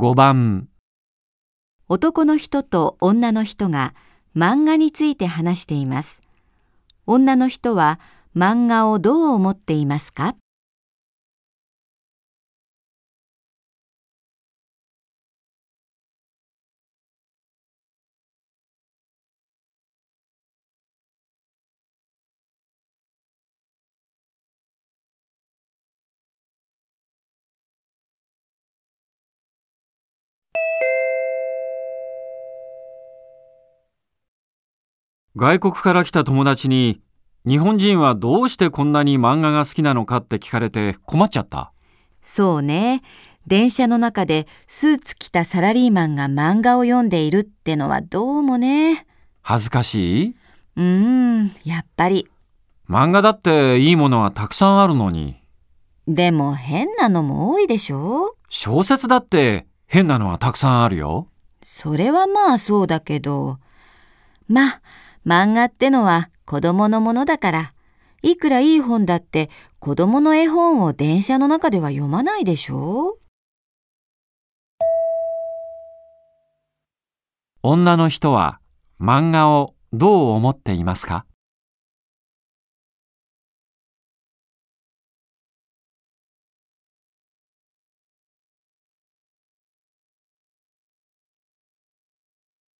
[0.00, 0.68] 5番
[1.88, 3.96] 男の人と女の人が
[4.36, 6.20] 漫画について話しています。
[7.04, 7.98] 女の人は
[8.36, 10.36] 漫画をどう思っていますか？
[35.40, 37.00] 外国から来た友達に
[37.46, 41.70] 日本人はどうしてこんなに漫画が好きなのかって聞かれて困っちゃった。
[42.20, 43.02] そうね。
[43.46, 49.06] 電車の中でスーツ着たサラリーマンが漫画を読んでいるってのはどうもね。
[49.40, 50.36] 恥ずかしい？
[50.74, 52.26] うーん、やっぱり。
[52.90, 55.36] 漫画だっていいものはたくさんあるのに。
[56.08, 61.28] でも変なのも多いでしょ小説だって変なのはたくさんあるよ。
[61.62, 63.58] それはまあそうだけど。
[64.48, 64.80] まあ、
[65.26, 67.70] 漫画ってのは子供のものだから、
[68.22, 73.18] いくらいい本だって子供の絵本を電車の中では読まないでしょ？
[77.62, 78.60] 女の人は
[79.00, 81.26] 漫画をどう思っていますか？